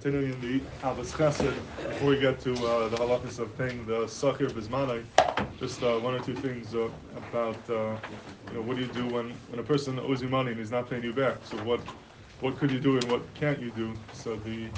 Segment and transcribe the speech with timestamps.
[0.00, 4.48] continuing the Ahavas Chesed, before we get to uh, the halachas of paying the Sakir
[4.48, 5.04] Bismanai,
[5.58, 7.96] just uh, one or two things uh, about, uh,
[8.48, 10.70] you know, what do you do when, when a person owes you money and he's
[10.70, 11.38] not paying you back?
[11.42, 11.80] So what,
[12.38, 13.92] what could you do and what can't you do?
[14.12, 14.70] So the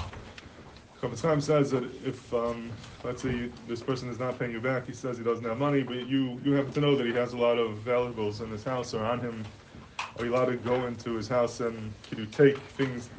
[0.99, 2.71] Chaim says that if, um,
[3.03, 5.57] let's say you, this person is not paying you back, he says he doesn't have
[5.59, 8.49] money, but you, you happen to know that he has a lot of valuables in
[8.49, 9.45] his house or on him.
[10.17, 13.09] Are you allowed to go into his house and can you take things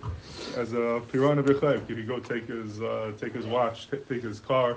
[0.56, 1.86] as a pirana b'chayv?
[1.86, 4.76] Can you go take his, uh, take his watch, ta- take his car,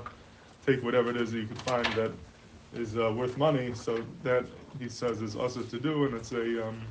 [0.65, 2.11] take whatever it is that you can find that
[2.73, 3.73] is uh, worth money?
[3.73, 4.45] So that
[4.79, 6.81] he says is also to do, and it's a um,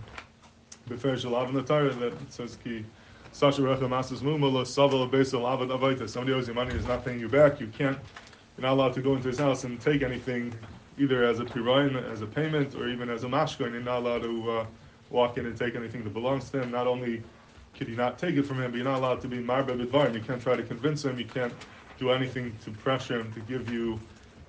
[0.88, 2.84] b'ferish alav in the Torah that says ki
[3.32, 6.08] Sasha Recha Masas Mumala Saval Besal Avad Avaita.
[6.08, 7.58] Somebody owes you money is not paying you back.
[7.58, 7.98] You can't.
[8.56, 10.54] You're not allowed to go into his house and take anything,
[10.96, 13.64] either as a pirayin, as a payment, or even as a mashka.
[13.64, 14.66] And you're not allowed to uh,
[15.10, 16.70] walk in and take anything that belongs to him.
[16.70, 17.22] Not only
[17.74, 20.12] can you not take it from him, but you're not allowed to be marbe bidvar.
[20.14, 21.18] You can't try to convince him.
[21.18, 21.52] You can't
[21.98, 23.98] do anything to pressure him to give you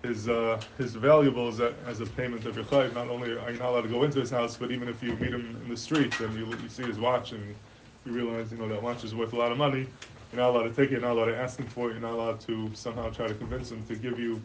[0.04, 2.94] his uh, his valuables as a payment of your chayv.
[2.94, 5.14] Not only are you not allowed to go into his house, but even if you
[5.16, 7.56] meet him in the street and you, you see his watch and
[8.06, 9.88] you realize you know that watch is worth a lot of money,
[10.32, 10.92] you're not allowed to take it.
[10.92, 11.94] You're not allowed to ask him for it.
[11.94, 14.42] You're not allowed to somehow try to convince him to give you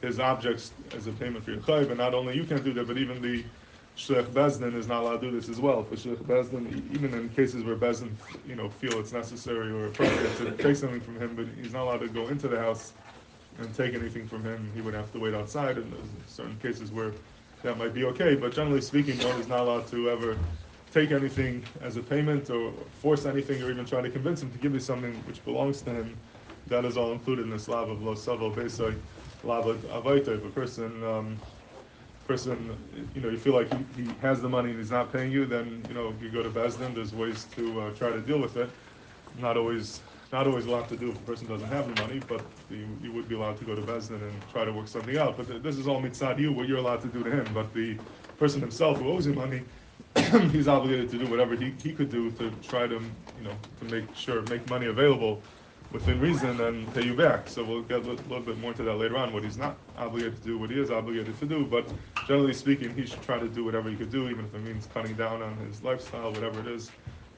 [0.00, 1.88] his objects as a payment for your chayv.
[1.88, 3.44] And not only you can't do that, but even the
[4.00, 5.84] Shlich Bezdin is not allowed to do this as well.
[5.84, 10.34] For Shlich Bezdin, even in cases where Bezdin, you know, feel it's necessary or appropriate
[10.36, 12.94] to take something from him, but he's not allowed to go into the house
[13.58, 14.72] and take anything from him.
[14.72, 17.16] He would have to wait outside, and there's certain cases where
[17.62, 18.36] that might be okay.
[18.36, 20.46] But generally speaking, one is not allowed to ever
[20.90, 24.58] take anything as a payment or force anything or even try to convince him to
[24.58, 26.22] give you something which belongs to him.
[26.66, 29.02] That is all included in this lav of lo savo besoi
[29.42, 30.38] lav avaita.
[30.38, 31.42] If a person um,
[32.30, 35.32] person, you know, you feel like he, he has the money and he's not paying
[35.32, 38.40] you, then, you know, you go to Bezdin, there's ways to uh, try to deal
[38.40, 38.70] with it.
[39.34, 42.42] Not always, not always allowed to do if a person doesn't have the money, but
[42.68, 45.36] you, you would be allowed to go to Bezdin and try to work something out.
[45.36, 47.52] But th- this is all mitzad you, what you're allowed to do to him.
[47.52, 48.00] But the
[48.36, 49.66] person himself who owes you money,
[50.56, 52.96] he's obligated to do whatever he, he could do to try to,
[53.36, 55.42] you know, to make sure, make money available
[55.90, 57.48] within reason and pay you back.
[57.48, 60.36] So we'll get a little bit more to that later on, what he's not obligated
[60.38, 61.66] to do, what he is obligated to do.
[61.66, 61.92] But
[62.30, 64.86] generally speaking, he should try to do whatever he could do, even if it means
[64.94, 66.88] cutting down on his lifestyle, whatever it is,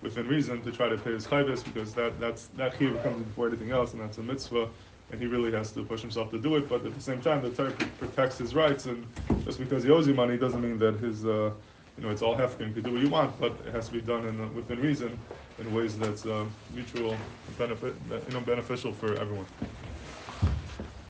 [0.03, 3.49] within reason, to try to pay his chayvis, because that, that's, that chiyuv comes before
[3.49, 4.69] anything else, and that's a mitzvah,
[5.11, 6.69] and he really has to push himself to do it.
[6.69, 9.07] But at the same time, the Torah protects his rights, and
[9.47, 11.53] just because he owes you money doesn't mean that his, uh,
[11.97, 13.95] you know, it's all hefkin, you can do what you want, but it has to
[13.95, 15.19] be done in, within reason,
[15.59, 16.45] in ways that's uh,
[16.75, 17.17] mutual
[17.57, 17.95] benefit,
[18.29, 19.47] you know, beneficial for everyone.